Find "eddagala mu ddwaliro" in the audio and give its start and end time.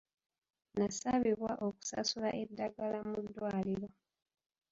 2.41-3.87